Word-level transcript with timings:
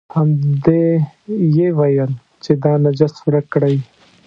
همدې 0.15 0.83
یې 1.55 1.67
ویل 1.77 2.11
چې 2.43 2.51
دا 2.63 2.73
نجس 2.83 3.13
ورک 3.25 3.45
کړئ. 3.53 3.75